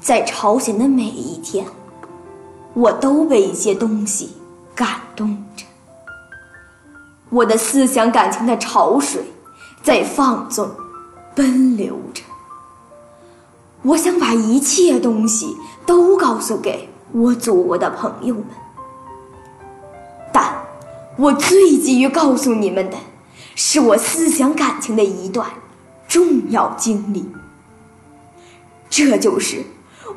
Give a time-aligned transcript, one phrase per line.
[0.00, 1.66] 在朝鲜的每一天，
[2.72, 4.30] 我都被一些东西
[4.74, 5.64] 感动着。
[7.30, 9.22] 我的思想感情的潮水
[9.82, 10.70] 在放纵、
[11.34, 12.22] 奔流着。
[13.82, 18.44] 我想把一切东西都告诉给我祖国的朋友们，
[20.32, 20.64] 但
[21.16, 22.96] 我最急于告诉你们的，
[23.54, 25.50] 是我思想感情的一段
[26.08, 27.28] 重要经历。
[28.88, 29.64] 这就是。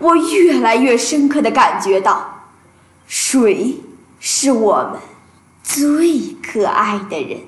[0.02, 2.48] 我越来越深刻的感觉到，
[3.06, 3.78] 谁
[4.20, 5.00] 是我们
[5.64, 7.42] 最可爱的人？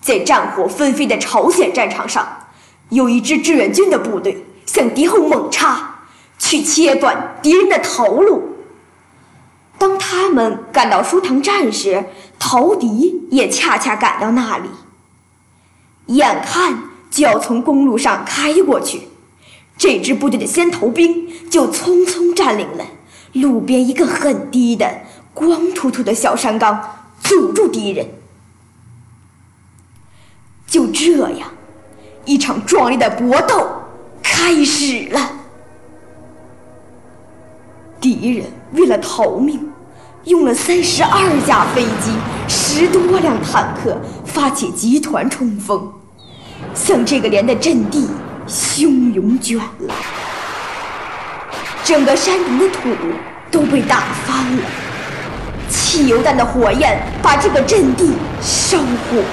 [0.00, 2.46] 在战火纷飞的朝鲜战场上，
[2.90, 6.00] 有一支志愿军的部队向敌后猛插，
[6.38, 8.56] 去切断敌人的逃路。
[9.78, 12.04] 当他们赶到舒塘站时，
[12.38, 14.68] 陶敌也恰恰赶到那里，
[16.06, 19.08] 眼看就要从公路上开过去。
[19.76, 22.84] 这支部队的先头兵就匆匆占领了
[23.32, 25.00] 路边一个很低的、
[25.34, 28.06] 光秃秃的小山岗，阻住敌人。
[30.66, 31.50] 就这样，
[32.24, 33.66] 一场壮烈的搏斗
[34.22, 35.32] 开始了。
[38.00, 39.70] 敌人为了逃命，
[40.24, 42.12] 用了三十二架飞机、
[42.48, 45.92] 十多辆坦克，发起集团冲锋，
[46.74, 48.06] 向这个连的阵地。
[48.46, 49.94] 汹涌卷来，
[51.84, 52.88] 整个山顶的土
[53.50, 54.62] 都被打翻了。
[55.68, 59.24] 汽油弹的火焰把这个阵地烧红。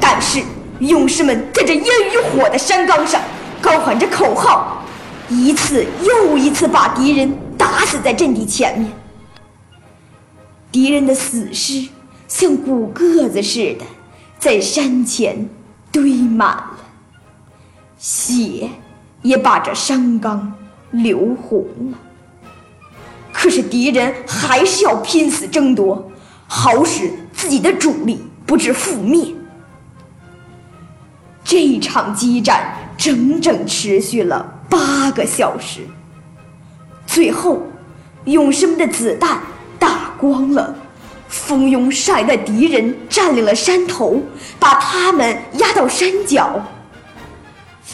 [0.00, 0.40] 但是
[0.78, 3.20] 勇士们在这烟与火的山岗上
[3.60, 4.82] 高喊着口号，
[5.28, 8.90] 一次又一次把敌人打死在阵地前面。
[10.70, 11.88] 敌人的死尸
[12.28, 13.84] 像骨个子似的
[14.38, 15.48] 在山前
[15.90, 16.62] 堆满。
[17.98, 18.70] 血
[19.22, 20.54] 也把这山岗
[20.92, 21.98] 流红了，
[23.32, 26.08] 可是敌人还是要拼死争夺，
[26.46, 29.34] 好使自己的主力不致覆灭。
[31.42, 35.80] 这场激战整整持续了八个小时，
[37.06, 37.62] 最后，
[38.26, 39.40] 勇士们的子弹
[39.78, 40.74] 打光了，
[41.26, 44.22] 蜂拥上来的敌人占领了山头，
[44.60, 46.62] 把他们压到山脚。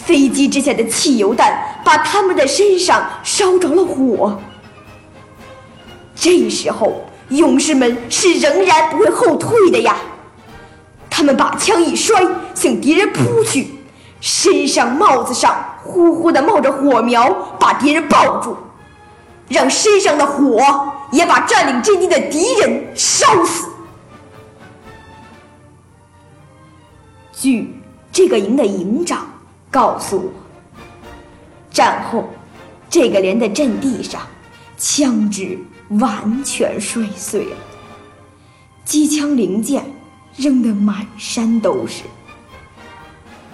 [0.05, 4.39] 飞机之下的汽油弹把他们的身上烧着了火。
[6.15, 9.97] 这时候，勇士们是仍然不会后退的呀！
[11.09, 12.23] 他们把枪一摔，
[12.55, 13.71] 向敌人扑去，
[14.21, 18.57] 身上、帽子上呼呼的冒着火苗，把敌人抱住，
[19.49, 20.61] 让身上的火
[21.13, 23.69] 也把占领阵地的敌人烧死。
[27.33, 27.81] 据
[28.13, 29.27] 这个营的营长。
[29.75, 30.31] 告诉我，
[31.69, 32.29] 战后
[32.89, 34.21] 这个连的阵地上，
[34.79, 37.57] 枪支完全摔碎了，
[38.85, 39.85] 机枪零件
[40.37, 42.05] 扔得满山都是。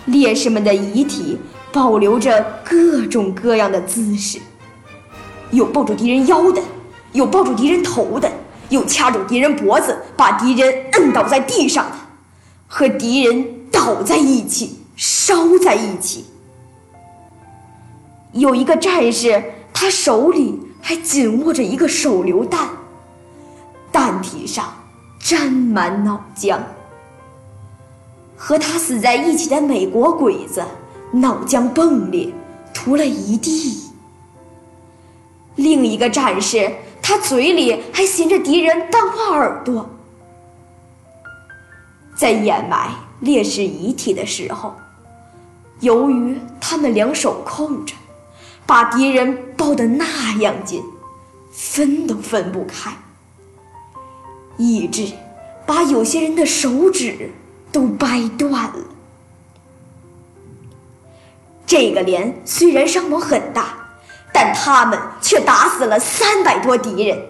[0.05, 1.39] 烈士们的遗体
[1.73, 4.39] 保留着各种各样的姿势，
[5.53, 6.61] 有抱住敌人腰的，
[7.13, 8.31] 有抱住敌人头的，
[8.69, 11.97] 有掐住敌人脖子把敌人摁倒在地上的，
[12.67, 14.80] 和敌人倒在一起。
[15.01, 16.27] 烧在一起。
[18.33, 19.43] 有一个战士，
[19.73, 22.69] 他手里还紧握着一个手榴弹，
[23.91, 24.71] 弹体上
[25.19, 26.59] 沾满脑浆。
[28.37, 30.63] 和他死在一起的美国鬼子，
[31.13, 32.31] 脑浆迸裂，
[32.75, 33.91] 涂了一地。
[35.57, 36.71] 另一个战士，
[37.01, 39.89] 他嘴里还衔着敌人淡化耳朵。
[42.15, 44.75] 在掩埋烈士遗体的时候，
[45.81, 47.95] 由于他们两手空着，
[48.65, 50.83] 把敌人抱得那样紧，
[51.53, 52.93] 分都分不开，
[54.57, 55.13] 以致
[55.67, 57.31] 把有些人的手指
[57.73, 58.75] 都掰断了。
[61.67, 63.77] 这个连虽然伤亡很大。
[64.33, 67.21] 但他们却打死了三百多敌人，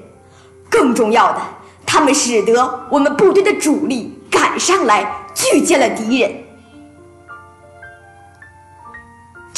[0.68, 1.40] 更重要的，
[1.86, 6.30] 他们使得我们部队的主力赶上来拒歼了敌人。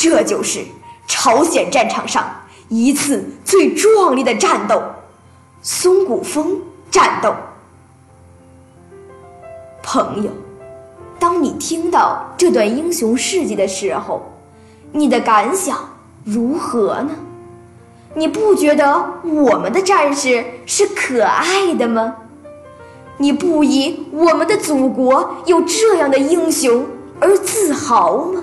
[0.03, 0.65] 这就是
[1.07, 2.29] 朝鲜战场上
[2.69, 4.83] 一次最壮丽的战斗——
[5.63, 6.61] 松骨峰
[6.91, 7.33] 战斗。
[9.81, 10.31] 朋友，
[11.21, 14.33] 当你听到这段英雄事迹的时候，
[14.91, 15.79] 你的感想
[16.25, 17.11] 如何呢？
[18.17, 22.17] 你不觉得我们的战士是可爱的吗？
[23.19, 26.85] 你不以我们的祖国有这样的英雄
[27.21, 28.43] 而自豪吗？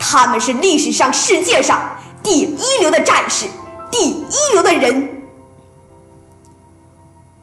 [0.00, 3.46] 他们是历史上、世界上第一流的战士，
[3.92, 5.22] 第一流的人。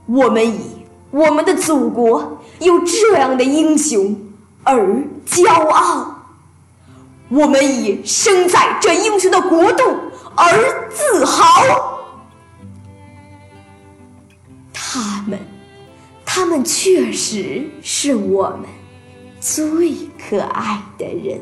[0.08, 4.20] 我们以我们的祖国有这样的英雄
[4.64, 6.16] 而骄傲。
[7.30, 9.84] 我们以生在这英雄的国度。
[10.40, 11.98] 而自豪，
[14.72, 15.40] 他们，
[16.24, 18.70] 他们确实是我们
[19.40, 19.96] 最
[20.30, 21.42] 可爱的人。